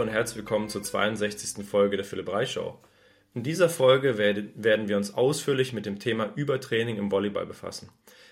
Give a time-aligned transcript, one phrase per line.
[0.00, 1.66] und herzlich willkommen zur 62.
[1.66, 2.78] Folge der Philipp Reich Show.
[3.34, 7.88] In dieser Folge werden wir uns ausführlich mit dem Thema Übertraining im Volleyball befassen.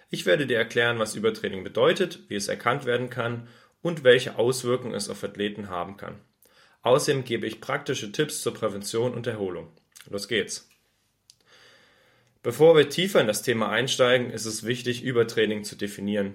[0.08, 3.48] Ich werde dir erklären, was Übertraining bedeutet, wie es erkannt werden kann
[3.83, 6.21] und welche Auswirkungen es auf Athleten haben kann.
[6.83, 9.72] Außerdem gebe ich praktische Tipps zur Prävention und Erholung.
[10.08, 10.69] Los geht's!
[12.44, 16.34] Bevor wir tiefer in das Thema einsteigen, ist es wichtig, Übertraining zu definieren.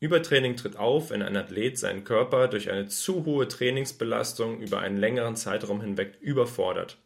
[0.00, 4.96] Übertraining tritt auf, wenn ein Athlet seinen Körper durch eine zu hohe Trainingsbelastung über einen
[4.96, 6.98] längeren Zeitraum hinweg überfordert,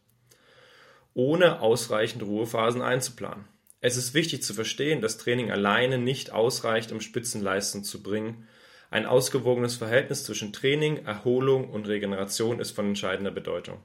[1.13, 3.45] ohne ausreichend Ruhephasen einzuplanen.
[3.81, 8.47] Es ist wichtig zu verstehen, dass Training alleine nicht ausreicht, um Spitzenleistung zu bringen.
[8.91, 13.79] Ein ausgewogenes Verhältnis zwischen Training, Erholung und Regeneration ist von entscheidender Bedeutung.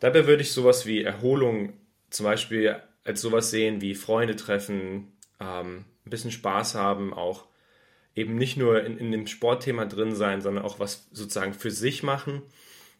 [0.00, 1.72] Dabei würde ich sowas wie Erholung
[2.08, 7.46] zum Beispiel als sowas sehen wie Freunde treffen, ähm, ein bisschen Spaß haben, auch
[8.14, 12.02] eben nicht nur in, in dem Sportthema drin sein, sondern auch was sozusagen für sich
[12.02, 12.42] machen.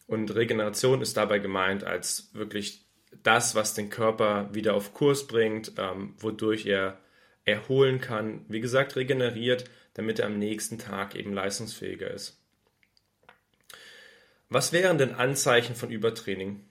[0.06, 2.86] Und Regeneration ist dabei gemeint als wirklich
[3.22, 6.98] das, was den Körper wieder auf Kurs bringt, ähm, wodurch er
[7.44, 12.40] erholen kann, wie gesagt, regeneriert, damit er am nächsten Tag eben leistungsfähiger ist.
[14.50, 16.67] Was wären denn Anzeichen von Übertraining?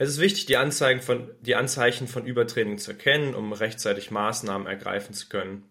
[0.00, 4.68] Es ist wichtig, die, Anzeigen von, die Anzeichen von Übertraining zu erkennen, um rechtzeitig Maßnahmen
[4.68, 5.68] ergreifen zu können.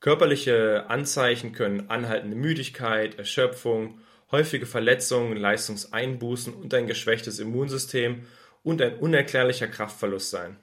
[0.00, 4.00] Körperliche Anzeichen können anhaltende Müdigkeit, Erschöpfung,
[4.30, 8.26] häufige Verletzungen, Leistungseinbußen und ein geschwächtes Immunsystem
[8.62, 10.56] und ein unerklärlicher Kraftverlust sein.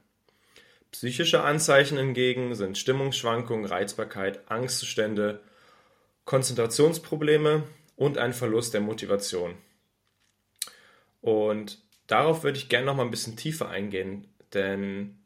[0.92, 5.42] Psychische Anzeichen hingegen sind Stimmungsschwankungen, Reizbarkeit, Angstzustände,
[6.26, 7.64] Konzentrationsprobleme
[7.96, 9.54] und ein Verlust der Motivation.
[11.22, 15.18] Und darauf würde ich gerne noch mal ein bisschen tiefer eingehen, denn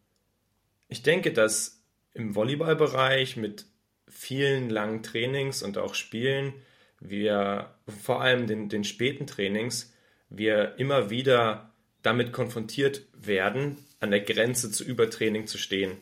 [0.88, 1.82] ich denke, dass
[2.14, 3.66] im Volleyballbereich mit
[4.10, 6.54] vielen langen Trainings und auch Spielen
[7.00, 9.94] wir vor allem den, den späten Trainings
[10.30, 11.72] wir immer wieder
[12.02, 15.98] damit konfrontiert werden, an der Grenze zu Übertraining zu stehen.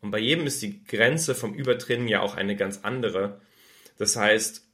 [0.00, 3.40] Und bei jedem ist die Grenze vom Übertraining ja auch eine ganz andere.
[3.98, 4.66] Das heißt,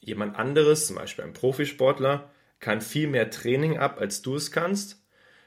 [0.00, 5.02] jemand anderes, zum Beispiel ein Profisportler, kann viel mehr Training ab, als du es kannst.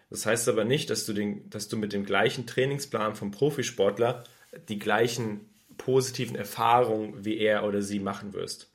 [0.10, 4.24] Das heißt aber nicht, dass du, den, dass du mit dem gleichen Trainingsplan vom Profisportler
[4.68, 8.72] die gleichen positiven Erfahrungen wie er oder sie machen wirst.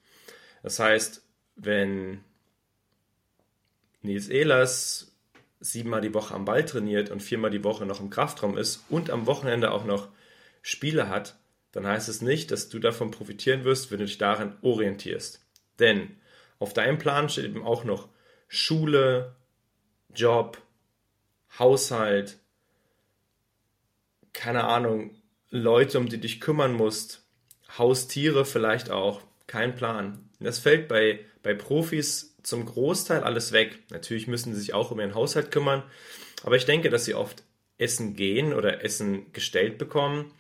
[0.63, 1.23] Das heißt,
[1.57, 2.21] wenn
[4.03, 5.13] Nils Ehlers
[5.61, 9.11] siebenmal die Woche am Ball trainiert und viermal die Woche noch im Kraftraum ist und
[9.11, 10.09] am Wochenende auch noch
[10.63, 11.39] Spiele hat,
[11.73, 15.45] dann heißt es nicht, dass du davon profitieren wirst, wenn du dich daran orientierst.
[15.79, 16.17] Denn
[16.59, 18.09] auf deinem Plan steht eben auch noch
[18.49, 19.37] Schule,
[20.15, 20.59] Job,
[21.59, 22.39] Haushalt,
[24.33, 25.15] keine Ahnung,
[25.51, 27.25] Leute, um die dich kümmern musst,
[27.79, 30.29] Haustiere vielleicht auch, kein Plan.
[30.41, 33.79] Das fällt bei, bei Profis zum Großteil alles weg.
[33.91, 35.83] Natürlich müssen sie sich auch um ihren Haushalt kümmern,
[36.43, 37.43] aber ich denke, dass sie oft
[37.79, 40.33] Essen gehen oder Essen gestellt bekommen.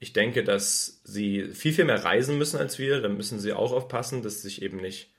[0.00, 3.00] Ich denke, dass sie viel, viel mehr reisen müssen als wir.
[3.00, 5.10] Da müssen sie auch aufpassen, dass sie sich eben nicht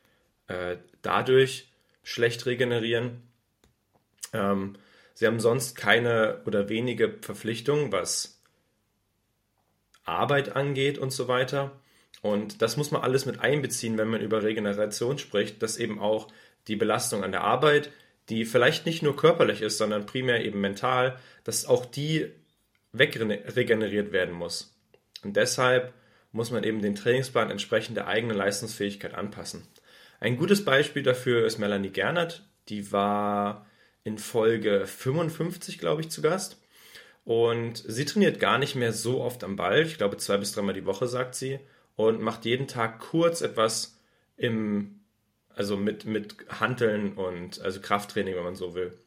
[0.47, 1.68] äh, dadurch
[2.09, 3.21] schlecht regenerieren.
[4.33, 4.73] Ähm,
[5.13, 8.41] sie haben sonst keine oder wenige Verpflichtungen, was
[10.05, 11.71] Arbeit angeht und so weiter.
[12.21, 16.27] Und das muss man alles mit einbeziehen, wenn man über Regeneration spricht, dass eben auch
[16.67, 17.91] die Belastung an der Arbeit,
[18.29, 22.31] die vielleicht nicht nur körperlich ist, sondern primär eben mental, dass auch die
[22.91, 24.75] wegregeneriert werden muss.
[25.23, 25.93] Und deshalb
[26.31, 29.67] muss man eben den Trainingsplan entsprechend der eigenen Leistungsfähigkeit anpassen.
[30.19, 32.43] Ein gutes Beispiel dafür ist Melanie Gernert.
[32.67, 33.65] Die war
[34.03, 36.61] in Folge 55, glaube ich, zu Gast.
[37.23, 39.83] Und sie trainiert gar nicht mehr so oft am Ball.
[39.83, 41.59] Ich glaube, zwei bis dreimal die Woche, sagt sie.
[41.95, 43.97] Und macht jeden Tag kurz etwas
[44.35, 45.01] im,
[45.53, 48.97] also mit, mit Hanteln und also Krafttraining, wenn man so will.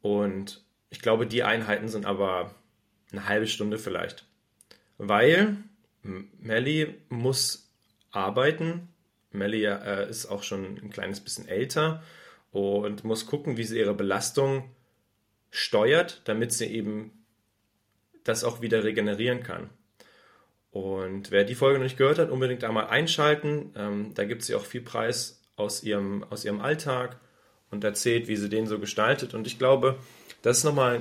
[0.00, 2.54] Und ich glaube, die Einheiten sind aber
[3.10, 4.26] eine halbe Stunde vielleicht.
[4.98, 5.56] Weil
[6.02, 7.70] Melly muss
[8.10, 8.91] arbeiten,
[9.34, 12.02] Melly äh, ist auch schon ein kleines bisschen älter
[12.50, 14.70] und muss gucken, wie sie ihre Belastung
[15.50, 17.24] steuert, damit sie eben
[18.24, 19.70] das auch wieder regenerieren kann.
[20.70, 23.72] Und wer die Folge noch nicht gehört hat, unbedingt einmal einschalten.
[23.76, 27.20] Ähm, da gibt sie auch viel Preis aus ihrem, aus ihrem Alltag
[27.70, 29.34] und erzählt, wie sie den so gestaltet.
[29.34, 29.98] Und ich glaube,
[30.40, 31.00] das ist nochmal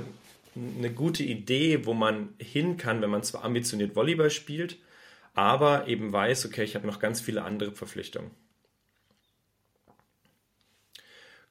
[0.56, 4.78] eine gute Idee, wo man hin kann, wenn man zwar ambitioniert Volleyball spielt,
[5.34, 8.32] aber eben weiß, okay, ich habe noch ganz viele andere Verpflichtungen.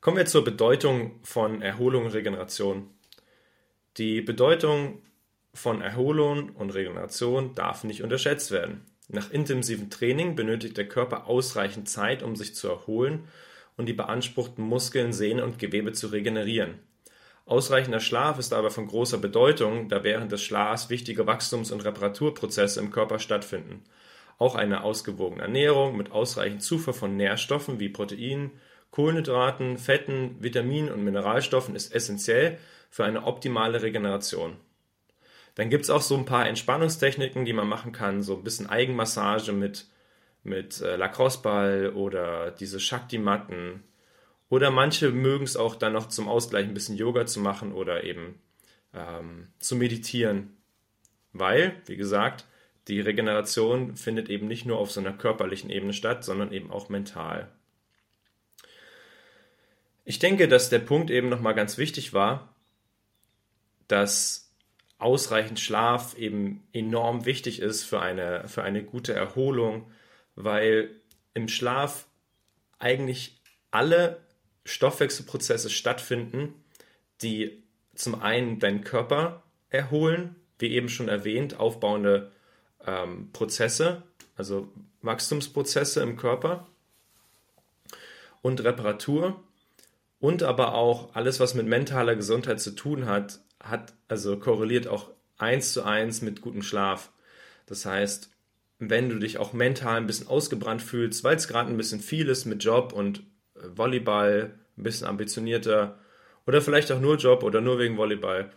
[0.00, 2.88] Kommen wir zur Bedeutung von Erholung und Regeneration.
[3.96, 5.02] Die Bedeutung
[5.52, 8.86] von Erholung und Regeneration darf nicht unterschätzt werden.
[9.08, 13.28] Nach intensivem Training benötigt der Körper ausreichend Zeit, um sich zu erholen
[13.76, 16.78] und die beanspruchten Muskeln, Sehnen und Gewebe zu regenerieren.
[17.50, 22.79] Ausreichender Schlaf ist aber von großer Bedeutung, da während des Schlafs wichtige Wachstums- und Reparaturprozesse
[22.79, 23.82] im Körper stattfinden.
[24.38, 28.52] Auch eine ausgewogene Ernährung mit ausreichend Zufuhr von Nährstoffen wie Proteinen,
[28.93, 32.56] Kohlenhydraten, Fetten, Vitaminen und Mineralstoffen ist essentiell
[32.88, 34.56] für eine optimale Regeneration.
[35.56, 38.69] Dann gibt es auch so ein paar Entspannungstechniken, die man machen kann, so ein bisschen
[38.69, 39.87] Eigenmassage mit,
[40.44, 43.82] mit äh, Lacrosse-Ball oder diese Shakti-Matten.
[44.50, 48.05] Oder manche mögen es auch dann noch zum Ausgleich ein bisschen Yoga zu machen oder
[48.05, 48.41] eben
[48.93, 50.56] ähm, zu meditieren.
[51.32, 52.47] Weil, wie gesagt,
[52.88, 56.88] die Regeneration findet eben nicht nur auf so einer körperlichen Ebene statt, sondern eben auch
[56.88, 57.49] mental.
[60.05, 62.52] Ich denke, dass der Punkt eben nochmal ganz wichtig war,
[63.87, 64.52] dass
[64.99, 69.93] ausreichend Schlaf eben enorm wichtig ist für eine, für eine gute Erholung,
[70.35, 70.91] weil
[71.35, 72.08] im Schlaf
[72.81, 74.20] eigentlich alle
[74.64, 76.54] Stoffwechselprozesse stattfinden,
[77.22, 77.62] die
[77.94, 82.32] zum einen deinen Körper erholen, wie eben schon erwähnt, aufbauende
[82.86, 84.02] ähm, Prozesse,
[84.36, 84.72] also
[85.02, 86.66] Wachstumsprozesse im Körper
[88.42, 89.42] und Reparatur
[90.18, 95.10] und aber auch alles, was mit mentaler Gesundheit zu tun hat, hat also korreliert auch
[95.38, 97.10] eins zu eins mit gutem Schlaf.
[97.66, 98.30] Das heißt,
[98.78, 102.28] wenn du dich auch mental ein bisschen ausgebrannt fühlst, weil es gerade ein bisschen viel
[102.28, 103.22] ist mit Job und
[103.64, 105.98] Volleyball, ein bisschen ambitionierter
[106.46, 108.50] oder vielleicht auch nur Job oder nur wegen Volleyball,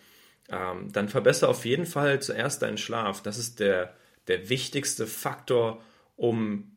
[0.50, 3.21] ähm, dann verbessere auf jeden Fall zuerst deinen Schlaf.
[3.21, 3.94] Das ist der,
[4.27, 5.81] der wichtigste Faktor,
[6.15, 6.75] um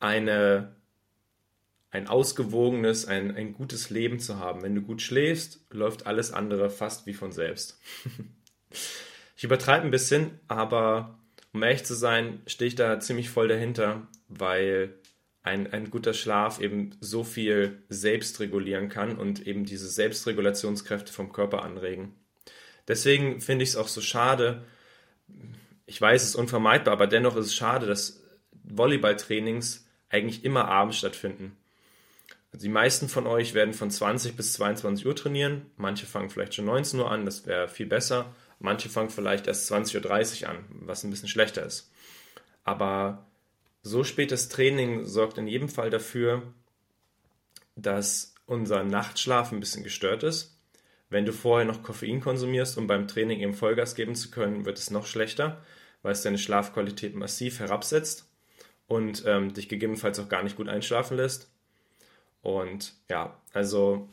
[0.00, 0.74] eine
[1.92, 4.62] ein ausgewogenes, ein, ein gutes Leben zu haben.
[4.62, 7.78] Wenn du gut schläfst, läuft alles andere fast wie von selbst.
[9.36, 11.18] ich übertreibe ein bisschen, aber
[11.52, 14.94] um ehrlich zu sein, stehe ich da ziemlich voll dahinter, weil
[15.42, 21.32] ein, ein guter Schlaf eben so viel selbst regulieren kann und eben diese Selbstregulationskräfte vom
[21.32, 22.14] Körper anregen.
[22.88, 24.64] Deswegen finde ich es auch so schade,
[25.86, 28.22] ich weiß, es ist unvermeidbar, aber dennoch ist es schade, dass
[28.64, 31.56] Volleyballtrainings eigentlich immer abends stattfinden.
[32.52, 35.66] Also die meisten von euch werden von 20 bis 22 Uhr trainieren.
[35.76, 38.34] Manche fangen vielleicht schon 19 Uhr an, das wäre viel besser.
[38.58, 41.90] Manche fangen vielleicht erst 20.30 Uhr an, was ein bisschen schlechter ist.
[42.62, 43.26] Aber
[43.82, 46.42] so spätes Training sorgt in jedem Fall dafür,
[47.76, 50.58] dass unser Nachtschlaf ein bisschen gestört ist.
[51.10, 54.78] Wenn du vorher noch Koffein konsumierst, um beim Training eben Vollgas geben zu können, wird
[54.78, 55.62] es noch schlechter,
[56.02, 58.26] weil es deine Schlafqualität massiv herabsetzt
[58.86, 61.50] und ähm, dich gegebenenfalls auch gar nicht gut einschlafen lässt.
[62.40, 64.08] Und ja, also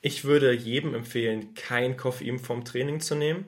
[0.00, 3.46] ich würde jedem empfehlen, kein Koffein vom Training zu nehmen.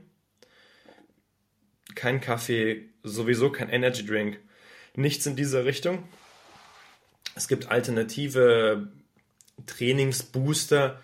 [2.04, 4.38] Kein Kaffee, sowieso kein Energy Drink.
[4.94, 6.06] Nichts in dieser Richtung.
[7.34, 8.88] Es gibt alternative
[9.64, 11.00] Trainingsbooster,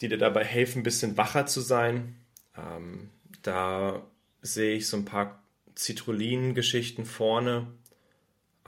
[0.00, 2.14] die dir dabei helfen, ein bisschen wacher zu sein.
[2.56, 3.10] Ähm,
[3.42, 4.06] da
[4.40, 5.42] sehe ich so ein paar
[5.76, 7.66] Citrullin-Geschichten vorne.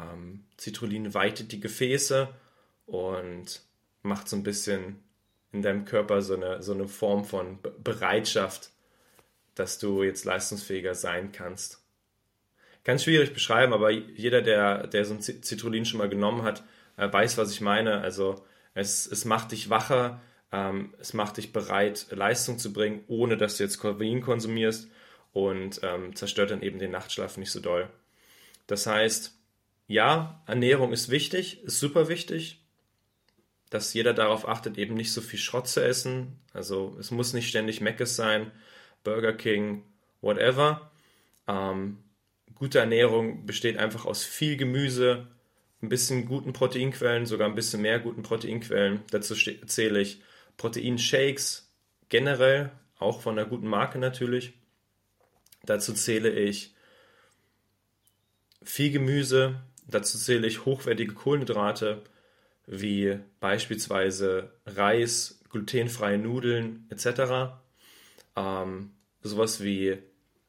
[0.01, 2.27] Ähm, Citrullin weitet die Gefäße
[2.87, 3.63] und
[4.03, 4.97] macht so ein bisschen
[5.53, 8.73] in deinem Körper so eine, so eine Form von Bereitschaft,
[9.59, 11.83] dass du jetzt leistungsfähiger sein kannst.
[12.85, 16.65] Ganz schwierig beschreiben, aber jeder, der, der so ein Citrullin schon mal genommen hat,
[16.97, 18.01] äh, weiß, was ich meine.
[18.01, 20.21] Also es, es macht dich wacher,
[20.53, 24.89] ähm, es macht dich bereit, Leistung zu bringen, ohne dass du jetzt Koffein konsumierst
[25.33, 27.91] und ähm, zerstört dann eben den Nachtschlaf nicht so doll.
[28.67, 29.35] Das heißt,
[29.89, 32.65] ja, Ernährung ist wichtig, ist super wichtig,
[33.71, 36.39] dass jeder darauf achtet, eben nicht so viel Schrott zu essen.
[36.53, 38.51] Also es muss nicht ständig Mc's sein,
[39.05, 39.85] Burger King,
[40.21, 40.91] whatever.
[41.47, 41.99] Ähm,
[42.55, 45.27] gute Ernährung besteht einfach aus viel Gemüse,
[45.83, 49.03] ein bisschen guten Proteinquellen, sogar ein bisschen mehr guten Proteinquellen.
[49.11, 50.21] Dazu zähle ich
[50.57, 51.73] Proteinshakes
[52.09, 54.55] generell, auch von einer guten Marke natürlich.
[55.65, 56.75] Dazu zähle ich
[58.63, 62.03] viel Gemüse, dazu zähle ich hochwertige Kohlenhydrate,
[62.67, 67.55] wie beispielsweise Reis, glutenfreie Nudeln etc.
[68.39, 69.99] Ähm, sowas wie,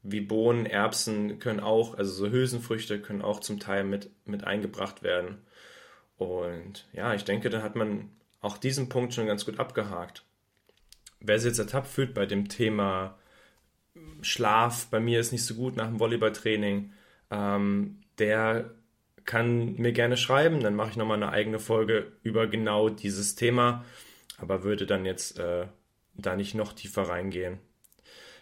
[0.03, 5.01] wie Bohnen, Erbsen können auch, also so Hülsenfrüchte können auch zum Teil mit, mit eingebracht
[5.01, 5.39] werden.
[6.17, 10.23] Und ja, ich denke, da hat man auch diesen Punkt schon ganz gut abgehakt.
[11.19, 13.17] Wer sich jetzt ertappt fühlt bei dem Thema
[14.21, 16.93] Schlaf, bei mir ist nicht so gut nach dem Volleyballtraining,
[17.31, 18.71] ähm, der
[19.25, 23.83] kann mir gerne schreiben, dann mache ich nochmal eine eigene Folge über genau dieses Thema,
[24.37, 25.67] aber würde dann jetzt äh,
[26.15, 27.59] da nicht noch tiefer reingehen.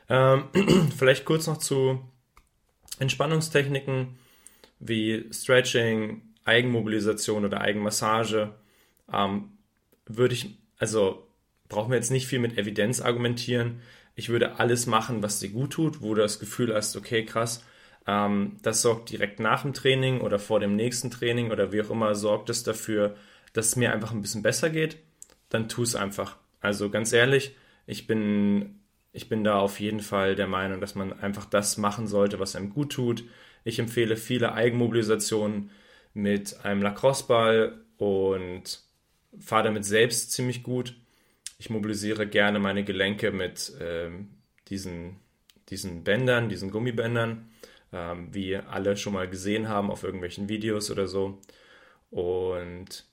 [0.10, 0.46] Ähm,
[0.98, 2.00] vielleicht kurz noch zu
[3.00, 4.18] Entspannungstechniken
[4.80, 8.54] wie Stretching, Eigenmobilisation oder Eigenmassage
[9.12, 9.52] ähm,
[10.06, 11.28] würde ich, also
[11.68, 13.82] brauchen wir jetzt nicht viel mit Evidenz argumentieren.
[14.16, 17.64] Ich würde alles machen, was dir gut tut, wo du das Gefühl hast, okay, krass,
[18.08, 21.90] ähm, das sorgt direkt nach dem Training oder vor dem nächsten Training oder wie auch
[21.90, 23.16] immer, sorgt es dafür,
[23.54, 24.98] dass es mir einfach ein bisschen besser geht,
[25.50, 26.38] dann tu es einfach.
[26.62, 28.80] Also ganz ehrlich, ich bin,
[29.18, 32.56] ich bin da auf jeden Fall der Meinung, dass man einfach das machen sollte, was
[32.56, 33.24] einem gut tut.
[33.64, 35.72] Ich empfehle viele Eigenmobilisationen
[36.14, 38.80] mit einem Lacrosse-Ball und
[39.40, 40.96] fahre damit selbst ziemlich gut.
[41.58, 44.36] Ich mobilisiere gerne meine Gelenke mit ähm,
[44.68, 45.16] diesen,
[45.70, 47.50] diesen Bändern, diesen Gummibändern,
[47.92, 51.42] ähm, wie alle schon mal gesehen haben auf irgendwelchen Videos oder so.
[52.12, 53.04] Und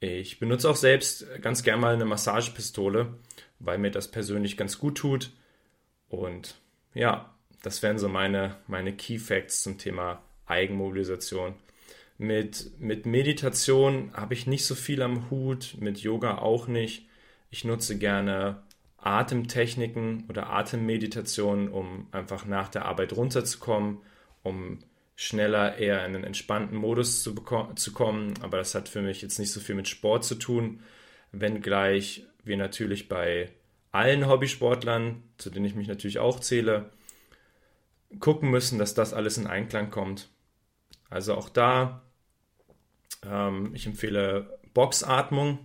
[0.00, 3.18] ich benutze auch selbst ganz gerne mal eine Massagepistole,
[3.64, 5.30] weil mir das persönlich ganz gut tut.
[6.08, 6.56] Und
[6.94, 11.54] ja, das wären so meine, meine Key Facts zum Thema Eigenmobilisation.
[12.18, 17.08] Mit, mit Meditation habe ich nicht so viel am Hut, mit Yoga auch nicht.
[17.50, 18.62] Ich nutze gerne
[18.98, 23.98] Atemtechniken oder Atemmeditationen, um einfach nach der Arbeit runterzukommen,
[24.42, 24.78] um
[25.16, 27.34] schneller eher in einen entspannten Modus zu,
[27.74, 28.34] zu kommen.
[28.42, 30.80] Aber das hat für mich jetzt nicht so viel mit Sport zu tun,
[31.32, 33.50] wenngleich wir natürlich bei
[33.92, 36.90] allen Hobbysportlern, zu denen ich mich natürlich auch zähle,
[38.20, 40.28] gucken müssen, dass das alles in Einklang kommt.
[41.10, 42.02] Also auch da,
[43.24, 45.58] ähm, ich empfehle Boxatmung,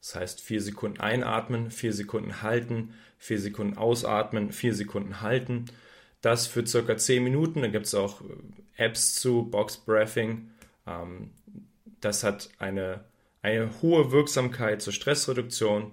[0.00, 5.66] das heißt vier Sekunden einatmen, vier Sekunden halten, vier Sekunden ausatmen, vier Sekunden halten.
[6.20, 7.62] Das für circa 10 Minuten.
[7.62, 10.50] Da gibt es auch äh, Apps zu, Box Breathing.
[10.86, 11.30] Ähm,
[12.00, 13.04] das hat eine,
[13.42, 15.92] eine hohe Wirksamkeit zur Stressreduktion.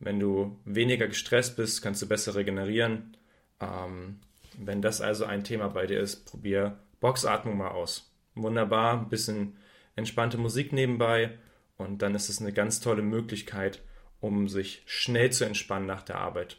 [0.00, 3.16] Wenn du weniger gestresst bist, kannst du besser regenerieren.
[3.60, 4.20] Ähm,
[4.58, 8.10] wenn das also ein Thema bei dir ist, probier Boxatmung mal aus.
[8.34, 9.56] Wunderbar, ein bisschen
[9.96, 11.38] entspannte Musik nebenbei
[11.76, 13.82] und dann ist es eine ganz tolle Möglichkeit,
[14.20, 16.56] um sich schnell zu entspannen nach der Arbeit.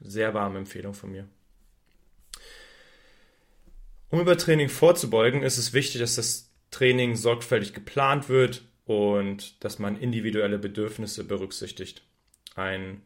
[0.00, 1.28] Sehr warme Empfehlung von mir.
[4.08, 9.96] Um Übertraining vorzubeugen, ist es wichtig, dass das Training sorgfältig geplant wird und dass man
[9.96, 12.02] individuelle Bedürfnisse berücksichtigt.
[12.60, 13.02] Ein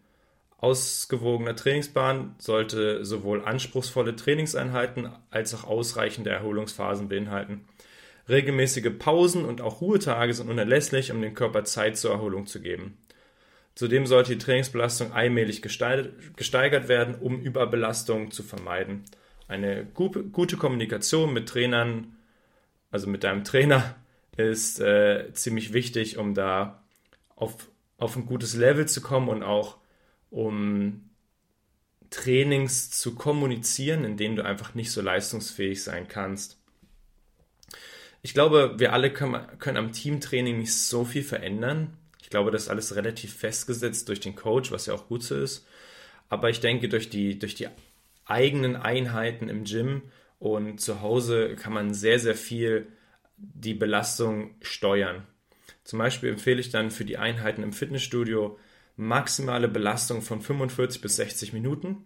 [0.58, 7.66] ausgewogener Trainingsplan sollte sowohl anspruchsvolle Trainingseinheiten als auch ausreichende Erholungsphasen beinhalten.
[8.28, 12.96] Regelmäßige Pausen und auch Ruhetage sind unerlässlich, um dem Körper Zeit zur Erholung zu geben.
[13.74, 19.04] Zudem sollte die Trainingsbelastung allmählich gesteigert werden, um Überbelastung zu vermeiden
[19.48, 22.16] eine gute Kommunikation mit Trainern,
[22.90, 23.96] also mit deinem Trainer,
[24.36, 26.82] ist äh, ziemlich wichtig, um da
[27.36, 29.78] auf, auf ein gutes Level zu kommen und auch
[30.30, 31.10] um
[32.10, 36.58] Trainings zu kommunizieren, in denen du einfach nicht so leistungsfähig sein kannst.
[38.22, 41.96] Ich glaube, wir alle können, können am Teamtraining nicht so viel verändern.
[42.22, 45.36] Ich glaube, das ist alles relativ festgesetzt durch den Coach, was ja auch gut so
[45.36, 45.66] ist.
[46.28, 47.68] Aber ich denke, durch die, durch die
[48.24, 50.02] eigenen Einheiten im Gym
[50.38, 52.86] und zu Hause kann man sehr, sehr viel
[53.36, 55.26] die Belastung steuern.
[55.84, 58.58] Zum Beispiel empfehle ich dann für die Einheiten im Fitnessstudio
[58.96, 62.04] maximale Belastung von 45 bis 60 Minuten,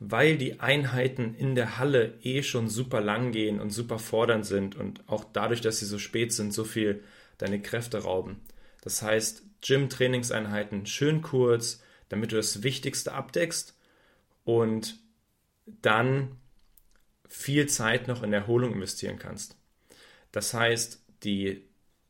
[0.00, 4.76] weil die Einheiten in der Halle eh schon super lang gehen und super fordernd sind
[4.76, 7.02] und auch dadurch, dass sie so spät sind, so viel
[7.38, 8.40] deine Kräfte rauben.
[8.82, 13.74] Das heißt, Gym-Trainingseinheiten schön kurz, damit du das Wichtigste abdeckst
[14.44, 14.98] und
[15.66, 16.36] dann
[17.28, 19.56] viel Zeit noch in Erholung investieren kannst.
[20.32, 21.62] Das heißt, die,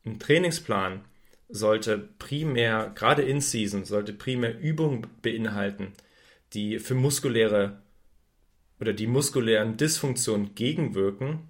[0.04, 1.04] ein Trainingsplan
[1.48, 5.92] sollte primär, gerade in Season, sollte primär Übungen beinhalten,
[6.52, 7.82] die für muskuläre
[8.80, 11.48] oder die muskulären Dysfunktionen gegenwirken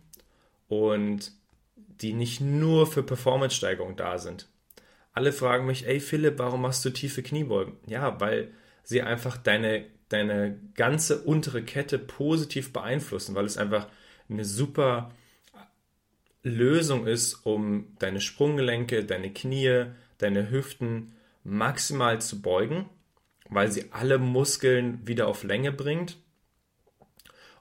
[0.69, 1.33] und
[1.77, 4.49] die nicht nur für Performance-Steigerung da sind.
[5.13, 7.75] Alle fragen mich, ey Philipp, warum machst du tiefe Kniebeugen?
[7.87, 13.89] Ja, weil sie einfach deine deine ganze untere Kette positiv beeinflussen, weil es einfach
[14.29, 15.13] eine super
[16.45, 19.87] Lösung ist, um deine Sprunggelenke, deine Knie,
[20.19, 22.89] deine Hüften maximal zu beugen,
[23.49, 26.19] weil sie alle Muskeln wieder auf Länge bringt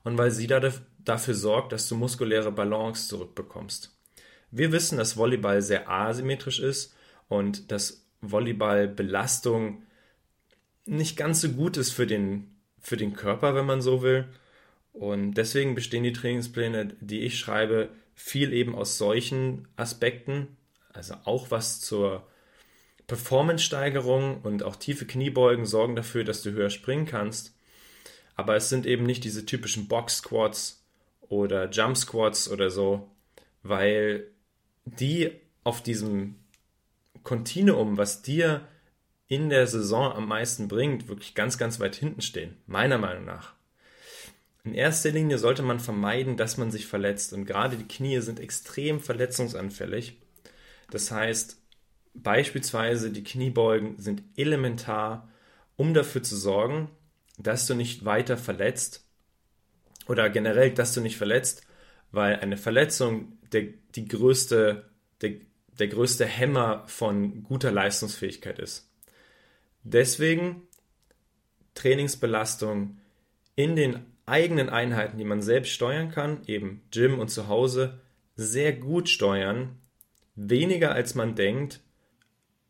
[0.04, 3.98] und weil sie dafür sorgt, dass du muskuläre Balance zurückbekommst.
[4.52, 6.94] Wir wissen, dass Volleyball sehr asymmetrisch ist
[7.28, 9.84] und dass Volleyballbelastung
[10.86, 14.28] nicht ganz so gut ist für den, für den Körper, wenn man so will.
[14.92, 20.58] Und deswegen bestehen die Trainingspläne, die ich schreibe, viel eben aus solchen Aspekten,
[20.93, 22.27] also auch was zur
[23.08, 27.55] Performance-Steigerung und auch tiefe Kniebeugen sorgen dafür, dass du höher springen kannst.
[28.36, 30.84] Aber es sind eben nicht diese typischen Box-Squats
[31.22, 33.12] oder Jump Squats oder so,
[33.62, 34.27] weil
[34.86, 35.32] die
[35.63, 36.36] auf diesem
[37.24, 38.67] Kontinuum, was dir
[39.27, 43.53] in der Saison am meisten bringt, wirklich ganz, ganz weit hinten stehen, meiner Meinung nach.
[44.63, 48.39] In erster Linie sollte man vermeiden, dass man sich verletzt und gerade die Knie sind
[48.39, 50.17] extrem verletzungsanfällig.
[50.89, 51.62] Das heißt,
[52.13, 55.29] beispielsweise die Kniebeugen sind elementar,
[55.75, 56.89] um dafür zu sorgen,
[57.38, 59.05] dass du nicht weiter verletzt
[60.08, 61.65] oder generell, dass du nicht verletzt,
[62.12, 63.63] weil eine Verletzung der,
[63.96, 64.89] die größte,
[65.22, 65.32] der,
[65.77, 68.89] der größte Hämmer von guter Leistungsfähigkeit ist.
[69.84, 70.62] Deswegen
[71.74, 73.00] Trainingsbelastung
[73.55, 78.00] in den eigenen Einheiten, die man selbst steuern kann, eben Gym und zu Hause,
[78.36, 79.77] sehr gut steuern,
[80.36, 81.82] weniger als man denkt,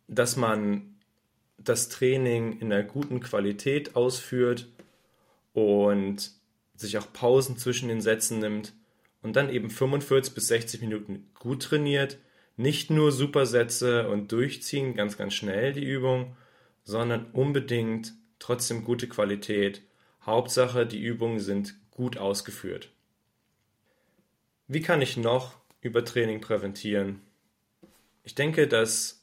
[0.07, 0.95] dass man
[1.57, 4.67] das Training in einer guten Qualität ausführt
[5.53, 6.31] und
[6.75, 8.74] sich auch Pausen zwischen den Sätzen nimmt
[9.22, 12.17] und dann eben 45 bis 60 Minuten gut trainiert,
[12.57, 16.36] nicht nur Supersätze und durchziehen, ganz, ganz schnell die Übung,
[16.83, 19.81] sondern unbedingt trotzdem gute Qualität.
[20.25, 22.91] Hauptsache, die Übungen sind gut ausgeführt.
[24.67, 27.21] Wie kann ich noch Übertraining präventieren?
[28.23, 29.21] Ich denke, dass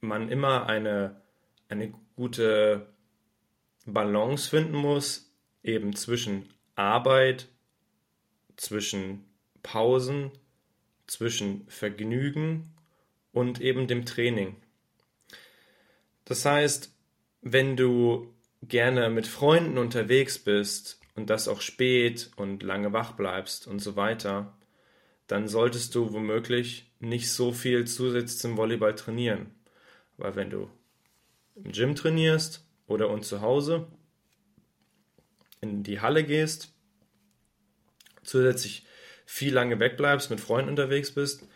[0.00, 1.22] man immer eine,
[1.68, 2.86] eine gute
[3.86, 7.48] Balance finden muss, eben zwischen Arbeit,
[8.56, 9.24] zwischen
[9.62, 10.30] Pausen,
[11.06, 12.74] zwischen Vergnügen
[13.32, 14.56] und eben dem Training.
[16.24, 16.94] Das heißt,
[17.40, 18.32] wenn du
[18.62, 23.96] gerne mit Freunden unterwegs bist und das auch spät und lange wach bleibst und so
[23.96, 24.56] weiter,
[25.26, 29.46] dann solltest du womöglich nicht so viel zusätzlich zum Volleyball trainieren.
[30.16, 30.70] Weil wenn du
[31.56, 33.86] im Gym trainierst oder und zu Hause
[35.60, 36.72] in die Halle gehst,
[38.22, 38.86] zusätzlich
[39.26, 41.46] viel lange wegbleibst, mit Freunden unterwegs bist,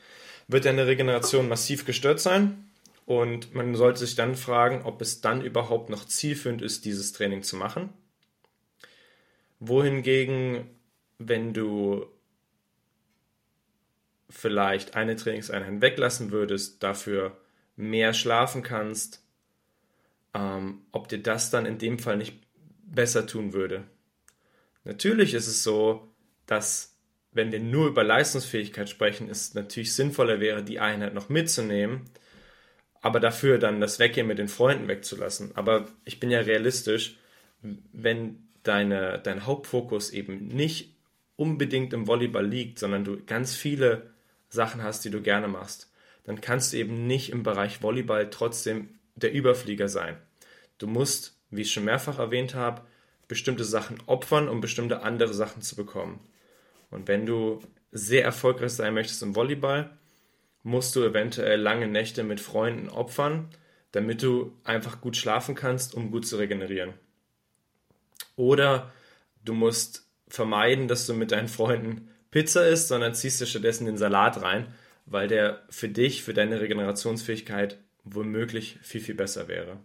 [0.48, 2.65] wird deine Regeneration massiv gestört sein.
[3.06, 7.42] Und man sollte sich dann fragen, ob es dann überhaupt noch zielführend ist, dieses Training
[7.42, 7.90] zu machen.
[9.60, 10.68] Wohingegen,
[11.18, 12.06] wenn du
[14.28, 17.40] vielleicht eine Trainingseinheit weglassen würdest, dafür
[17.76, 19.22] mehr schlafen kannst,
[20.34, 22.34] ähm, ob dir das dann in dem Fall nicht
[22.84, 23.84] besser tun würde.
[24.84, 26.12] Natürlich ist es so,
[26.46, 26.96] dass
[27.32, 32.02] wenn wir nur über Leistungsfähigkeit sprechen, es natürlich sinnvoller wäre, die Einheit noch mitzunehmen,
[33.06, 35.52] aber dafür dann das Weggehen mit den Freunden wegzulassen.
[35.54, 37.16] Aber ich bin ja realistisch,
[37.92, 40.96] wenn deine, dein Hauptfokus eben nicht
[41.36, 44.10] unbedingt im Volleyball liegt, sondern du ganz viele
[44.48, 45.88] Sachen hast, die du gerne machst,
[46.24, 50.16] dann kannst du eben nicht im Bereich Volleyball trotzdem der Überflieger sein.
[50.78, 52.82] Du musst, wie ich schon mehrfach erwähnt habe,
[53.28, 56.18] bestimmte Sachen opfern, um bestimmte andere Sachen zu bekommen.
[56.90, 57.60] Und wenn du
[57.92, 59.96] sehr erfolgreich sein möchtest im Volleyball,
[60.66, 63.48] musst du eventuell lange Nächte mit Freunden opfern,
[63.92, 66.92] damit du einfach gut schlafen kannst, um gut zu regenerieren.
[68.34, 68.92] Oder
[69.44, 73.96] du musst vermeiden, dass du mit deinen Freunden Pizza isst, sondern ziehst dir stattdessen den
[73.96, 74.74] Salat rein,
[75.06, 79.78] weil der für dich, für deine Regenerationsfähigkeit womöglich viel, viel besser wäre.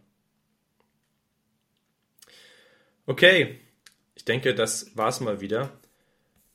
[3.06, 3.60] Okay,
[4.16, 5.80] ich denke, das war's mal wieder.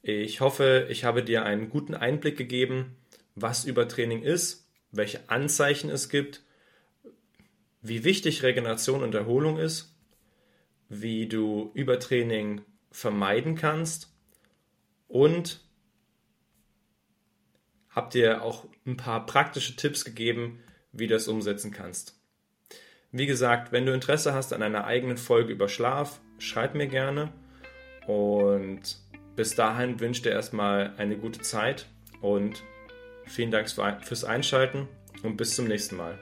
[0.03, 2.97] Ich hoffe, ich habe dir einen guten Einblick gegeben,
[3.37, 6.43] was Übertraining ist, welche Anzeichen es gibt,
[7.83, 9.95] wie wichtig Regeneration und Erholung ist,
[10.89, 14.13] wie du Übertraining vermeiden kannst
[15.07, 15.61] und
[17.91, 20.61] habe dir auch ein paar praktische Tipps gegeben,
[20.93, 22.19] wie du das umsetzen kannst.
[23.13, 27.33] Wie gesagt, wenn du Interesse hast an einer eigenen Folge über Schlaf, schreib mir gerne.
[28.07, 28.99] Und
[29.37, 31.87] bis dahin wünsche dir erstmal eine gute Zeit
[32.21, 32.63] und
[33.27, 34.89] vielen Dank fürs Einschalten
[35.23, 36.19] und bis zum nächsten Mal.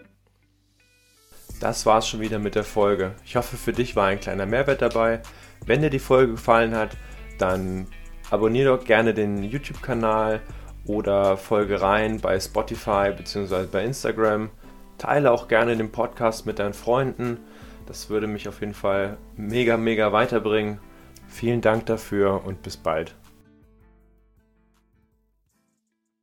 [1.61, 3.15] Das war's schon wieder mit der Folge.
[3.25, 5.23] Ich hoffe, für dich war ein kleiner Mehrwert dabei.
[5.65, 6.97] Wenn dir die Folge gefallen hat,
[7.39, 7.87] dann
[8.31, 10.41] abonniere doch gerne den YouTube-Kanal
[10.87, 13.67] oder folge rein bei Spotify bzw.
[13.71, 14.51] bei Instagram.
[14.99, 17.39] Teile auch gerne den Podcast mit deinen Freunden.
[17.87, 20.81] Das würde mich auf jeden Fall mega, mega weiterbringen.
[21.29, 23.15] Vielen Dank dafür und bis bald.